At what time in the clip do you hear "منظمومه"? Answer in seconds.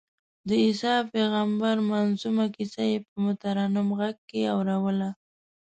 1.89-2.45